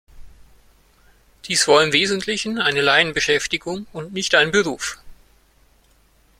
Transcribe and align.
Dies 1.45 1.67
war 1.67 1.83
im 1.83 1.93
Wesentlichen 1.93 2.57
eine 2.59 2.81
Laien-Beschäftigung 2.81 3.85
und 3.93 4.13
nicht 4.13 4.33
ein 4.33 4.49
Beruf. 4.49 4.97